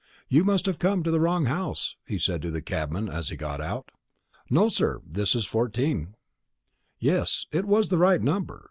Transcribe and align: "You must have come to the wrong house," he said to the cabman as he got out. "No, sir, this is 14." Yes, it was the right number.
"You 0.29 0.43
must 0.43 0.65
have 0.65 0.79
come 0.79 1.03
to 1.03 1.11
the 1.11 1.19
wrong 1.19 1.45
house," 1.45 1.95
he 2.07 2.17
said 2.17 2.41
to 2.41 2.49
the 2.49 2.63
cabman 2.63 3.07
as 3.07 3.29
he 3.29 3.35
got 3.35 3.61
out. 3.61 3.91
"No, 4.49 4.67
sir, 4.67 4.99
this 5.05 5.35
is 5.35 5.45
14." 5.45 6.15
Yes, 6.97 7.45
it 7.51 7.65
was 7.65 7.89
the 7.89 7.99
right 7.99 8.19
number. 8.23 8.59